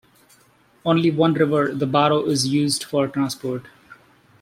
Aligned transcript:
Only 0.83 1.11
one 1.11 1.35
river, 1.35 1.75
the 1.75 1.85
Baro 1.85 2.23
is 2.25 2.47
used 2.47 2.83
for 2.83 3.07
transport. 3.07 3.67